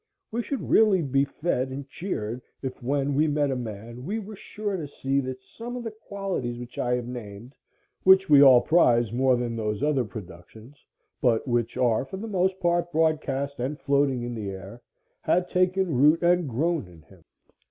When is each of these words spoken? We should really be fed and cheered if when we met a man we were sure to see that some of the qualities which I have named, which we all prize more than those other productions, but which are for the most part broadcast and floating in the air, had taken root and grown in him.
We 0.31 0.41
should 0.41 0.67
really 0.67 1.03
be 1.03 1.25
fed 1.25 1.69
and 1.69 1.87
cheered 1.87 2.41
if 2.63 2.81
when 2.81 3.13
we 3.13 3.27
met 3.27 3.51
a 3.51 3.55
man 3.55 4.03
we 4.03 4.17
were 4.17 4.35
sure 4.35 4.75
to 4.75 4.87
see 4.87 5.19
that 5.19 5.43
some 5.43 5.75
of 5.77 5.83
the 5.83 5.91
qualities 5.91 6.57
which 6.57 6.79
I 6.79 6.95
have 6.95 7.05
named, 7.05 7.53
which 8.01 8.27
we 8.27 8.41
all 8.41 8.61
prize 8.61 9.13
more 9.13 9.35
than 9.35 9.55
those 9.55 9.83
other 9.83 10.03
productions, 10.03 10.83
but 11.21 11.47
which 11.47 11.77
are 11.77 12.03
for 12.03 12.17
the 12.17 12.27
most 12.27 12.59
part 12.59 12.91
broadcast 12.91 13.59
and 13.59 13.79
floating 13.79 14.23
in 14.23 14.33
the 14.33 14.49
air, 14.49 14.81
had 15.21 15.47
taken 15.51 15.93
root 15.95 16.23
and 16.23 16.49
grown 16.49 16.87
in 16.87 17.03
him. 17.03 17.23